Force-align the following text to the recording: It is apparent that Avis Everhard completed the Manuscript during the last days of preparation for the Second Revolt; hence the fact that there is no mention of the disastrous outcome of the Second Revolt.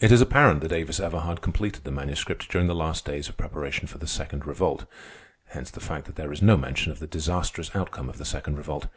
It 0.00 0.12
is 0.12 0.20
apparent 0.20 0.60
that 0.60 0.72
Avis 0.72 1.00
Everhard 1.00 1.40
completed 1.40 1.84
the 1.84 1.90
Manuscript 1.90 2.50
during 2.50 2.66
the 2.66 2.74
last 2.74 3.06
days 3.06 3.30
of 3.30 3.38
preparation 3.38 3.86
for 3.86 3.96
the 3.96 4.06
Second 4.06 4.46
Revolt; 4.46 4.84
hence 5.46 5.70
the 5.70 5.80
fact 5.80 6.04
that 6.04 6.16
there 6.16 6.30
is 6.30 6.42
no 6.42 6.58
mention 6.58 6.92
of 6.92 6.98
the 6.98 7.06
disastrous 7.06 7.74
outcome 7.74 8.10
of 8.10 8.18
the 8.18 8.26
Second 8.26 8.58
Revolt. 8.58 8.88